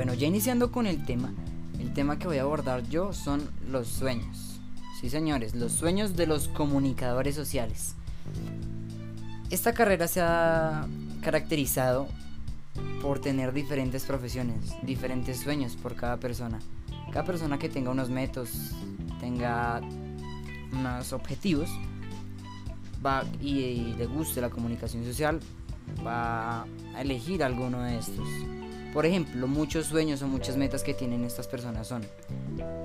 [0.00, 1.30] Bueno, ya iniciando con el tema,
[1.78, 4.58] el tema que voy a abordar yo son los sueños.
[4.98, 7.96] Sí, señores, los sueños de los comunicadores sociales.
[9.50, 10.86] Esta carrera se ha
[11.20, 12.08] caracterizado
[13.02, 16.60] por tener diferentes profesiones, diferentes sueños por cada persona.
[17.12, 18.70] Cada persona que tenga unos métodos,
[19.20, 19.82] tenga
[20.72, 21.68] unos objetivos,
[23.04, 25.40] va y, le guste la comunicación social,
[26.06, 28.26] va a elegir alguno de estos.
[28.92, 32.04] Por ejemplo, muchos sueños o muchas metas que tienen estas personas son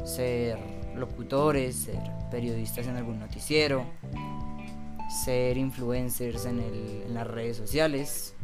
[0.03, 0.59] ser
[0.95, 3.85] locutores, ser periodistas en algún noticiero,
[5.23, 8.35] ser influencers en, las redes sociales.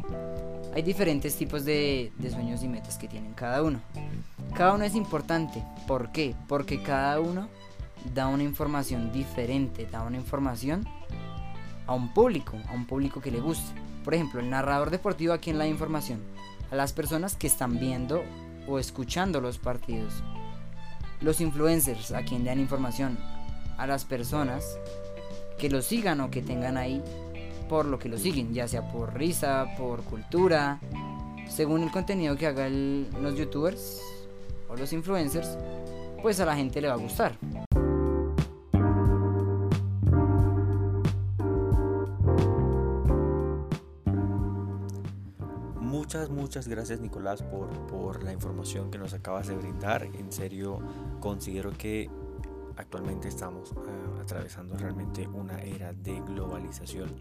[0.74, 3.80] Hay diferentes tipos de, de sueños y metas que tienen cada uno.
[4.56, 5.64] Cada uno es importante.
[5.88, 6.36] ¿Por qué?
[6.48, 7.48] Porque cada uno
[8.14, 10.88] da una información diferente, da una información
[11.86, 13.80] a un público, a un público que le guste.
[14.04, 16.22] Por ejemplo, el narrador deportivo a quien la información,
[16.72, 18.24] a las personas que están viendo
[18.68, 20.24] o escuchando los partidos.
[21.20, 23.20] Los influencers a quien dan información,
[23.78, 24.80] a las personas
[25.60, 27.04] que lo sigan o que tengan ahí
[27.70, 30.80] por lo que lo siguen, ya sea por risa, por cultura,
[31.48, 34.02] según el contenido que hagan los youtubers
[34.68, 35.58] o los influencers,
[36.22, 37.38] pues a la gente le va a gustar.
[46.12, 50.04] Muchas, muchas gracias Nicolás por, por la información que nos acabas de brindar.
[50.04, 50.80] En serio,
[51.22, 52.10] considero que
[52.78, 57.14] actualmente estamos eh, atravesando realmente una era de globalización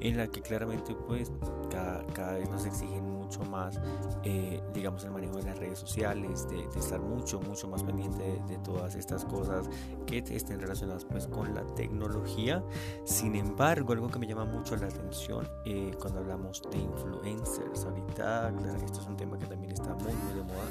[0.00, 1.32] en la que claramente pues
[1.70, 3.80] cada, cada vez nos exigen mucho más
[4.22, 8.58] eh, digamos el manejo de las redes sociales de, estar mucho mucho más pendiente de,
[8.58, 9.68] todas estas cosas
[10.06, 12.62] que estén relacionadas pues con la tecnología.
[13.04, 18.52] Sin embargo algo que me llama mucho la atención eh, cuando hablamos de influencers ahorita
[18.56, 20.68] claro, esto es un tema que también está muy muy de moda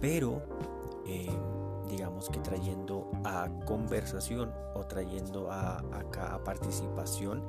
[0.00, 0.42] pero
[1.90, 7.42] digamos que trayendo a conversación o trayendo a, a, participación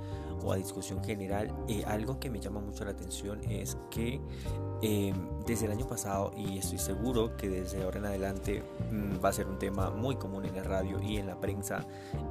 [0.43, 4.19] o a discusión general, eh, algo que me llama mucho la atención es que
[4.81, 5.15] em,
[5.45, 9.33] desde el año pasado, y estoy seguro que desde ahora en adelante mm, va a
[9.33, 11.85] ser un tema muy común en la radio y en la prensa,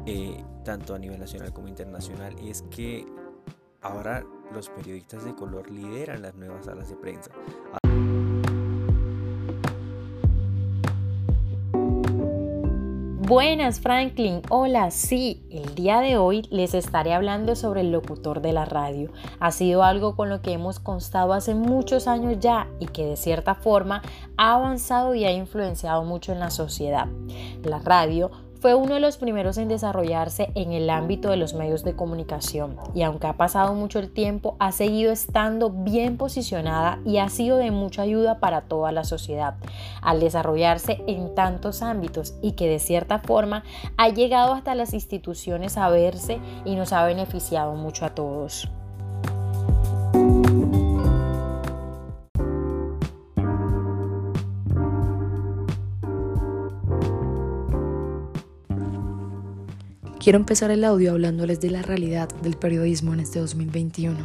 [0.06, 3.06] eh, tanto a nivel nacional como internacional, es que
[3.82, 7.30] ahora los periodistas de color lideran las nuevas salas de prensa.
[13.30, 18.52] Buenas Franklin, hola, sí, el día de hoy les estaré hablando sobre el locutor de
[18.52, 19.12] la radio.
[19.38, 23.16] Ha sido algo con lo que hemos constado hace muchos años ya y que de
[23.16, 24.02] cierta forma
[24.36, 27.06] ha avanzado y ha influenciado mucho en la sociedad.
[27.62, 31.82] La radio fue uno de los primeros en desarrollarse en el ámbito de los medios
[31.82, 37.18] de comunicación y aunque ha pasado mucho el tiempo, ha seguido estando bien posicionada y
[37.18, 39.54] ha sido de mucha ayuda para toda la sociedad
[40.02, 43.64] al desarrollarse en tantos ámbitos y que de cierta forma
[43.96, 48.68] ha llegado hasta las instituciones a verse y nos ha beneficiado mucho a todos.
[60.20, 64.18] Quiero empezar el audio hablándoles de la realidad del periodismo en este 2021.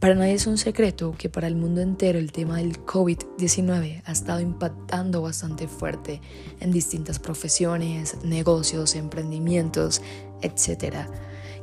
[0.00, 4.10] Para nadie es un secreto que para el mundo entero el tema del COVID-19 ha
[4.10, 6.20] estado impactando bastante fuerte
[6.58, 10.02] en distintas profesiones, negocios, emprendimientos,
[10.42, 11.06] etc.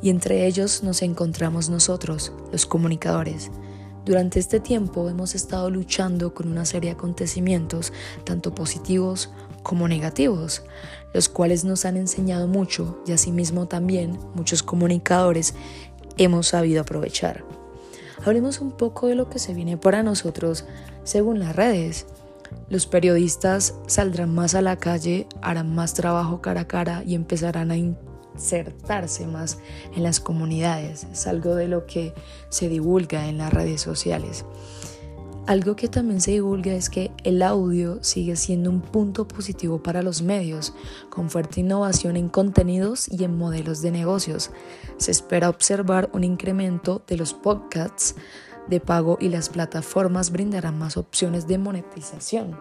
[0.01, 3.51] Y entre ellos nos encontramos nosotros, los comunicadores.
[4.05, 7.91] Durante este tiempo hemos estado luchando con una serie de acontecimientos,
[8.23, 9.29] tanto positivos
[9.65, 10.61] como negativos,
[11.11, 15.55] los cuales nos han enseñado mucho y asimismo también muchos comunicadores
[16.17, 17.43] hemos sabido aprovechar.
[18.23, 20.65] Hablemos un poco de lo que se viene para nosotros
[21.03, 22.05] según las redes.
[22.69, 27.71] Los periodistas saldrán más a la calle, harán más trabajo cara a cara y empezarán
[27.71, 29.57] a insertarse más
[29.95, 31.07] en las comunidades.
[31.11, 32.13] Es algo de lo que
[32.49, 34.45] se divulga en las redes sociales.
[35.47, 40.01] Algo que también se divulga es que el audio sigue siendo un punto positivo para
[40.01, 40.73] los medios,
[41.11, 44.49] con fuerte innovación en contenidos y en modelos de negocios.
[44.97, 48.15] Se espera observar un incremento de los podcasts
[48.67, 52.57] de pago y las plataformas brindarán más opciones de monetización.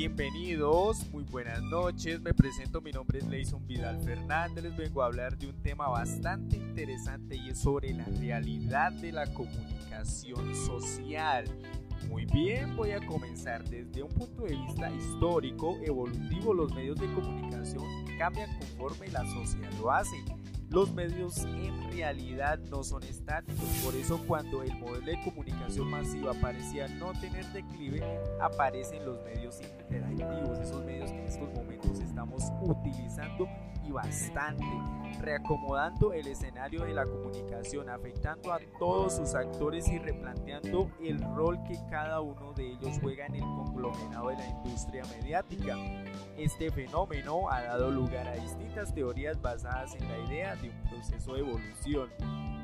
[0.00, 2.20] Bienvenidos, muy buenas noches.
[2.20, 4.62] Me presento, mi nombre es Leison Vidal Fernández.
[4.62, 9.10] Les vengo a hablar de un tema bastante interesante y es sobre la realidad de
[9.10, 11.46] la comunicación social.
[12.08, 16.54] Muy bien, voy a comenzar desde un punto de vista histórico, evolutivo.
[16.54, 17.84] Los medios de comunicación
[18.18, 20.16] cambian conforme la sociedad lo hace.
[20.70, 26.34] Los medios en realidad no son estáticos, por eso cuando el modelo de comunicación masiva
[26.34, 28.02] parecía no tener declive,
[28.38, 33.48] aparecen los medios interactivos, esos medios que en estos momentos estamos utilizando
[33.92, 34.64] bastante,
[35.20, 41.58] reacomodando el escenario de la comunicación, afectando a todos sus actores y replanteando el rol
[41.64, 45.76] que cada uno de ellos juega en el conglomerado de la industria mediática.
[46.36, 51.34] Este fenómeno ha dado lugar a distintas teorías basadas en la idea de un proceso
[51.34, 52.08] de evolución.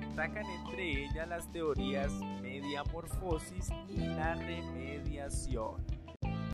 [0.00, 5.94] Destacan entre ellas las teorías mediamorfosis y la remediación.